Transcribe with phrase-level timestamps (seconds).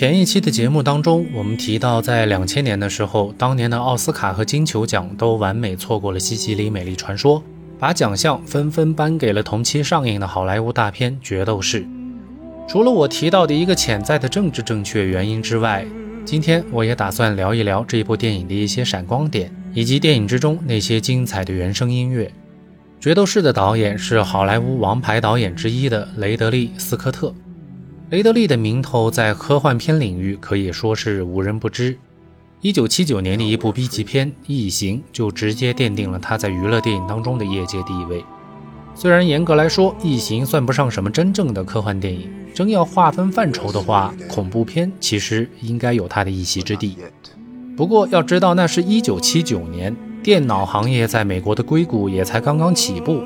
[0.00, 7.38] 前一期的节目当中，我们提到，在两千年的时候，当年的奥斯卡和金球奖都完美错过了《西西里美丽传说》，
[7.78, 11.84] 把奖项纷纷颁给了同期上映的好莱坞大片《决斗士》。
[12.66, 15.84] 除了我提到的一个潜在的政治正确原因之外，
[16.24, 22.24] 今天我也打算聊一聊这部电影的一些闪光点，以及电影之中那些精彩的原声音乐。
[23.02, 27.34] 《决斗士》的导演是好莱坞王牌导演之一的雷德利·斯科特。
[28.10, 31.96] 雷德利的名头在科幻片领域可以说是无人不知。
[32.60, 38.24] 一九七九年的一部 B 级片《异形》就直接奠定了他在娱乐电影当中的业界地位。
[38.96, 46.96] 虽然严格来说，《异形》算不上什么真正的科幻电影，真要划分范畴的话，恐怖片其实应该有它的一席之地。
[47.76, 53.22] 不过要知道，那是一九七九年，电脑行业在美国的硅谷也才刚刚起步。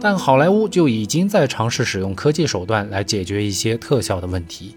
[0.00, 4.76] 但好莱坞就已经在尝试使用科技手段来解决一些特效的问题。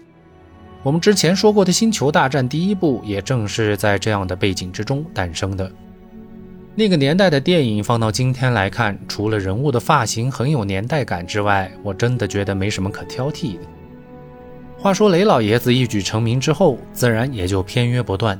[0.82, 5.72] 我们之前说过的《星球大战》第一部，也正是在这样的背景之中诞生的。
[6.74, 13.60] 那个年代的电影放到今天来看，除了人物的发型很有年代感之外，我真的觉得没什么可挑剔的。
[14.76, 18.38] 话说雷老爷子一举成名之后，自然也就片约不断。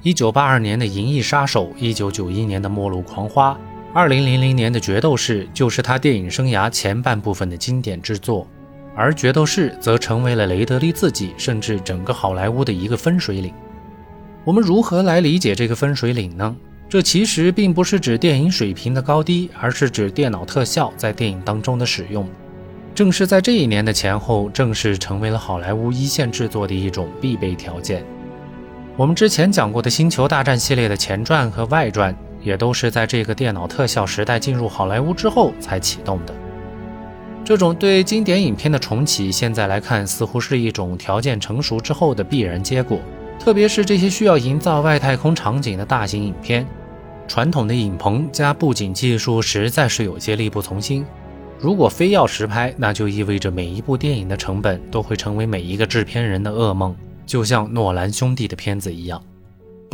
[0.00, 3.52] 一九八二年的《银翼杀手》，一九九一年的《末路狂花》。
[3.96, 8.44] 二零零零年的《决斗士》就是他电影生涯前半部分的经典之作，
[8.96, 13.54] 而《决斗士》则成为了雷德利自己甚至整个好莱坞的一个分水岭。
[14.44, 16.56] 我们如何来理解这个分水岭呢？
[16.88, 22.28] 这其实并不是指电影水平的高低，而是指电脑特效在电影当中的使用。
[22.96, 28.04] 正是在这一年的前后，正式成为了好莱坞一线制作的一种必备条件。
[28.96, 32.12] 我们之前讲过的《星球大战》系列的前传和外传。
[32.44, 36.34] 也都是在这个电脑特效时代进入好莱坞之后才启动的。
[37.44, 42.98] 这种对经典影片的重启，现在来看似乎是一种条件成熟之后的必然结果。
[43.38, 46.66] 特别是这些需要营造外太空场景的大型影片，
[47.26, 51.04] 传统的影棚加布景技术实在是有些力不从心。
[51.58, 56.94] 如果非要实拍，那就意味着每一部电影的成本都会成为每一个制片人的噩梦，
[57.26, 59.20] 就像诺兰兄弟的片子一样。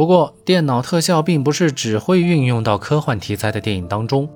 [0.01, 4.27] 不过，电脑特效并不是只会运用到科幻题材的电影当中，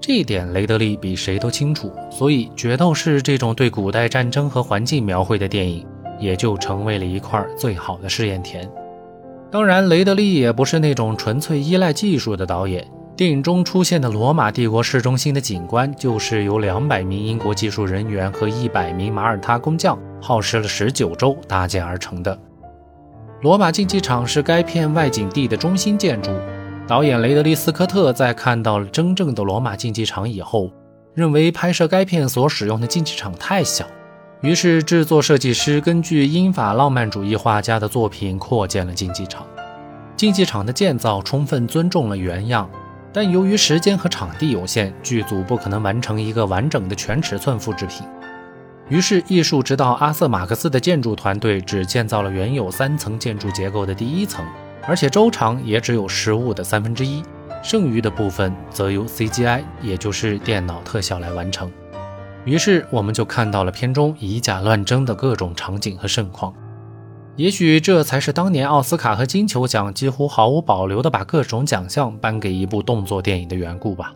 [0.00, 1.92] 这一点雷德利比谁都清楚。
[2.10, 5.86] 所以，《决斗士》这种对古代战争和环境描绘的电影，
[6.18, 8.68] 也就成为了一块最好的试验田。
[9.48, 12.84] 当然，雷德利也不是那种纯粹依赖技术的导演。
[13.14, 22.36] 电影中出现的罗马帝国市中心的景观，就是由两百名英国技术人员和一百名马耳他工匠耗时了十九周搭建而成的。
[23.42, 26.30] 罗马竞技场是该片外景地的中心建筑。
[26.86, 30.70] 导演雷德利·斯科特在看到了真正的罗马竞技场以后，
[31.12, 33.84] 认为拍摄该片所使用的竞技场太小，
[34.42, 39.44] 于是制作设计师根据英法浪漫主义画家的作品扩建了竞技场。
[40.14, 42.70] 竞技场的建造充分尊重了原样，
[43.12, 48.06] 但由于时间和场地有限，剧组不可能完成一个完整的全尺寸复制品。
[48.88, 54.44] 于是，艺术指导阿瑟·马克思的建筑团队只建造了原有三层建筑结构的第一层，
[54.86, 57.22] 而且周长也只有实物的三分之一，
[57.62, 61.70] 剩余的部分则由 CGI，也就是电脑特效来完成。
[62.44, 66.52] 于是，我们就看到了片中以假乱真的各种场景和盛况。
[67.36, 74.12] 也许这才是当年奥斯卡和金球奖几乎毫无保留地把各种奖项颁给一部动作电影的缘故吧。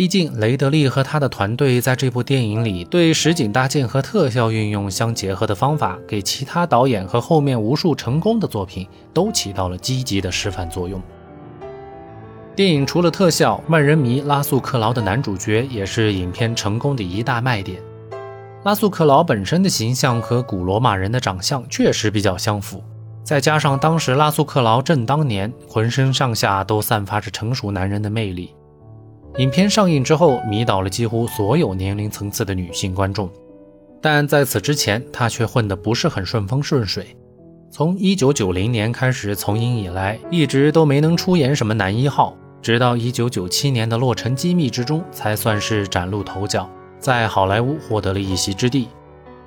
[0.00, 11.02] 毕竟，雷德利和他的团队在这部电影里对实景搭建和特效运用相结合的方法，给其他导演和后面无数成功的作品都起到了积极的示范作用。
[12.56, 17.78] 电影除了特效，万人迷拉素克劳的男主角也是影片成功的一大卖点。
[18.64, 22.82] 拉素克劳本身的形象和古罗马人的长相确实比较相符，
[23.22, 28.54] 再加上当时拉素克劳正当年，浑身上下都散发着成熟男人的魅力。
[29.38, 33.30] 影片上映之后，迷倒了几乎所有年龄层次的女性观众，
[34.00, 37.16] 但在此之前，他却混得不是很顺风顺水。
[37.70, 46.68] 从1990年开始从影以来，一直都没能出演什么男一号，直到1997年的《洛城机密》之中，才算是崭露头角，
[46.98, 48.88] 在好莱坞获得了一席之地。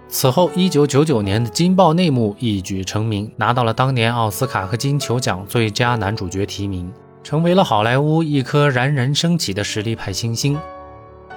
[0.08, 6.92] 此后，1999年的《惊爆内幕》一举成名，拿到了当年奥斯卡和金球奖最佳男主角提名。
[7.24, 10.60] 成为了好莱坞一颗冉冉升起的实力派新星，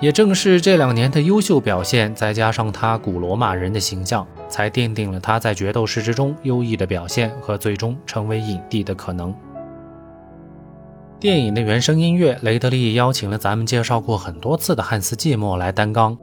[0.01, 9.33] 也正是这两年的优秀表现，再加上他古罗马人的形象，才奠定了他在决斗士之中优异的表现和最终成为影帝的可能。
[11.19, 16.19] 电影的原声音乐，雷德利邀请了咱们介绍过很多次的汉斯季默来担纲。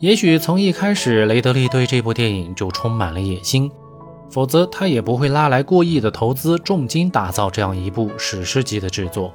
[0.00, 3.70] 也许从一开始，雷德利对这部电影就充满了野心。
[4.30, 9.32] 否则他也不会拉来过亿的投资，重金打造这样一部史诗级的制作。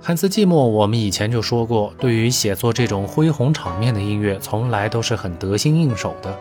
[0.00, 6.36] 汉斯季默，我们以前就说过，对于写作这种恢宏场面的音乐，从来都是很得心应手的。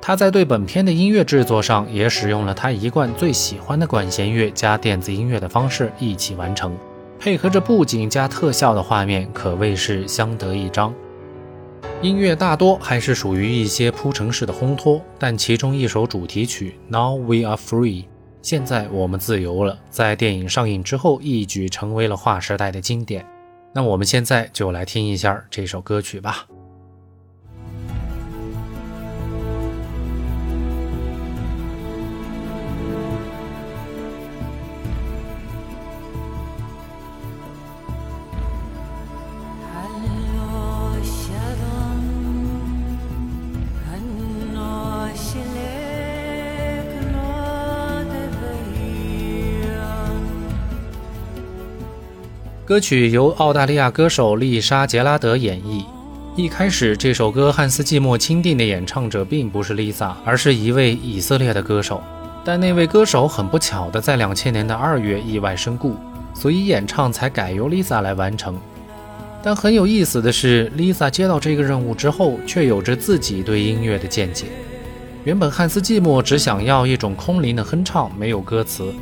[0.00, 6.76] 他在对本片的音乐制作上，也使用了他一贯最喜欢的管弦乐加电子音乐的方式一起完成，
[7.18, 10.94] 配合着布景加特效的画面，可谓是相得益彰。
[12.02, 18.02] 音乐大多还是属于一些铺陈式的烘托，但其中一首主题曲《Now We Are Free》，
[18.42, 23.24] 现在我们自由了，在电影上映之后一举成为了划时代的经典。
[23.72, 26.44] 那我们现在就来听一下这首歌曲吧。
[52.64, 55.84] 歌曲由澳大利亚歌手丽莎·杰拉德演绎。
[56.36, 62.00] 一开始，这首歌汉斯·季默钦定的演唱者并不是 Lisa，而是一位以色列的歌手。
[62.44, 65.96] 但那位歌手很不巧的在两千年的二月意外身故，
[66.34, 68.56] 所以演唱才改由 Lisa 来完成。
[69.42, 74.46] 但很有意思的是，Lisa 接到这个任务之后，却有着自己对音乐的见解。
[75.24, 78.94] 原本汉斯·季默只想要一种空灵的哼唱，没有歌词。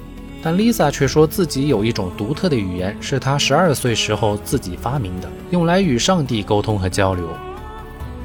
[0.42, 7.28] 但 Lisa 却说自己有一种独特的语言，是她十二岁时候自己发明的，用来与上帝沟通和交流。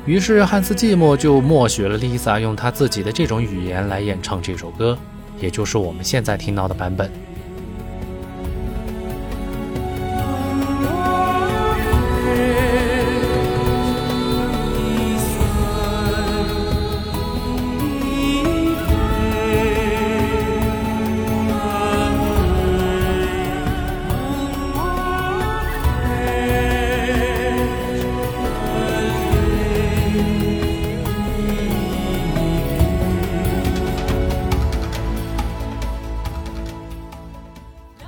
[0.06, 4.96] 于是汉斯季默就默许了 Lisa 用他自己的这种语言来演唱这首歌，
[5.40, 7.12] 也就是我们现在听到的版本。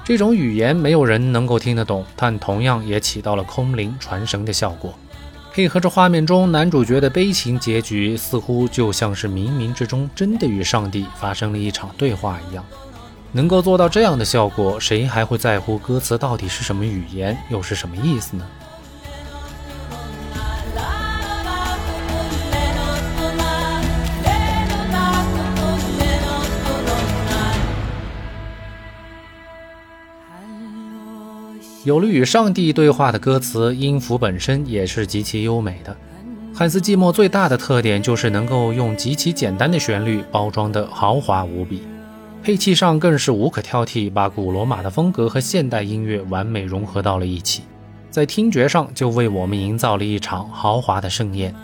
[0.08, 4.98] 这种语言没有人能够听得懂，但同样也起到了空灵传神的效果。
[5.52, 12.64] 配合着画面中男主角的悲情结局，似乎就像是冥冥之中真的与上帝发生了一场对话一样。
[13.34, 18.48] 能够做到这样的效果，谁还会在乎歌词到底是什么语言，又是什么意思呢？
[31.88, 35.96] 有了与上帝对话的歌词，音符本身也是极其优美的。
[36.54, 41.84] 汉斯季默最大的特点就是能够用极其简单的旋律包装的豪华无比，
[42.44, 47.64] 配器上更是无可挑剔，把古罗马的风格和现代音乐完美融合到了一起，
[48.12, 51.56] 在听觉上就为我们营造了一场豪华的盛宴。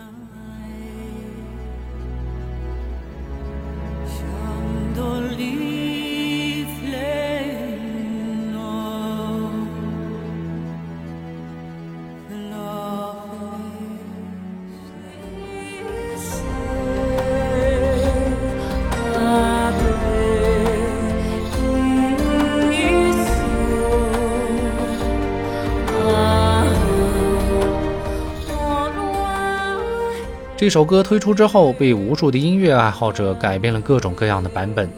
[30.63, 34.89] 这首歌推出之后，被无数的音乐爱好者改编了各种各样的版本，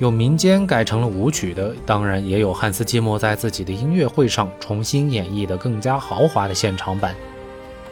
[0.00, 7.14] 有民间改成了舞曲的，当然也有汉斯季默在自己的音乐会上重新演绎的更加豪华的现场版。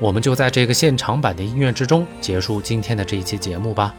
[0.01, 3.95] 我们就在这个现场版的音乐之中结束今天的这一期节目吧。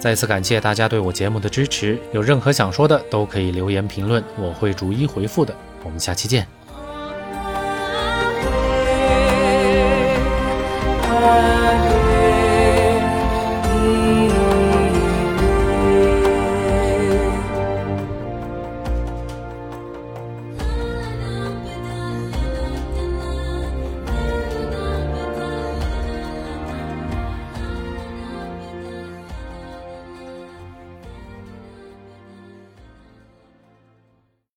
[0.00, 5.54] 再次感谢大家对我节目的支持，有任何想说的都可以留言评论，我会逐一回复的。
[5.84, 6.44] 我们下期见。